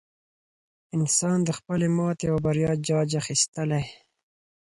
[0.97, 3.83] انسان د خپلې ماتې او بریا جاج اخیستلی.